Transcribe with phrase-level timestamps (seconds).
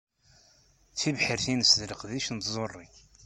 [0.99, 2.87] Tibḥirt-ines d leqdic n tẓuṛi.